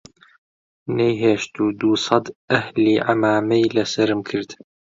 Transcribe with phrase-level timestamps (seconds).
[0.97, 4.49] نەیهێشت و دووسەد ئەهلی عەمامەی لە سەرم کرد